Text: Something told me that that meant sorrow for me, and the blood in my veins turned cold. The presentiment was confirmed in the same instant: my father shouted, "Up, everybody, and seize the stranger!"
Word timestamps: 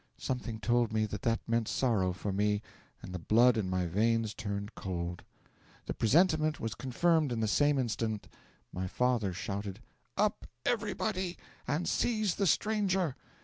Something 0.17 0.59
told 0.59 0.91
me 0.91 1.05
that 1.05 1.21
that 1.21 1.47
meant 1.47 1.67
sorrow 1.67 2.11
for 2.11 2.31
me, 2.33 2.63
and 3.03 3.13
the 3.13 3.19
blood 3.19 3.55
in 3.55 3.69
my 3.69 3.85
veins 3.85 4.33
turned 4.33 4.73
cold. 4.73 5.23
The 5.85 5.93
presentiment 5.93 6.59
was 6.59 6.73
confirmed 6.73 7.31
in 7.31 7.39
the 7.39 7.47
same 7.47 7.77
instant: 7.77 8.27
my 8.73 8.87
father 8.87 9.31
shouted, 9.31 9.79
"Up, 10.17 10.47
everybody, 10.65 11.37
and 11.67 11.87
seize 11.87 12.33
the 12.33 12.47
stranger!" 12.47 13.15